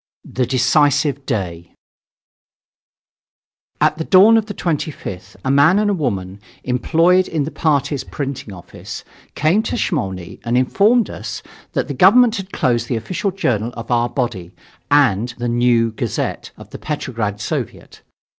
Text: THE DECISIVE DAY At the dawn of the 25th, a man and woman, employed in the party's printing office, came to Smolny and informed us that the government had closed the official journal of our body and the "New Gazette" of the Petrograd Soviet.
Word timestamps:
THE 0.25 0.47
DECISIVE 0.47 1.27
DAY 1.27 1.75
At 3.79 3.99
the 3.99 4.03
dawn 4.03 4.35
of 4.35 4.47
the 4.47 4.55
25th, 4.55 5.35
a 5.45 5.51
man 5.51 5.77
and 5.77 5.99
woman, 5.99 6.39
employed 6.63 7.27
in 7.27 7.43
the 7.43 7.51
party's 7.51 8.03
printing 8.03 8.51
office, 8.51 9.03
came 9.35 9.61
to 9.61 9.77
Smolny 9.77 10.39
and 10.43 10.57
informed 10.57 11.11
us 11.11 11.43
that 11.73 11.87
the 11.87 11.93
government 11.93 12.37
had 12.37 12.51
closed 12.51 12.87
the 12.87 12.95
official 12.95 13.29
journal 13.29 13.69
of 13.77 13.91
our 13.91 14.09
body 14.09 14.55
and 14.89 15.35
the 15.37 15.47
"New 15.47 15.91
Gazette" 15.91 16.49
of 16.57 16.71
the 16.71 16.79
Petrograd 16.79 17.39
Soviet. 17.39 18.01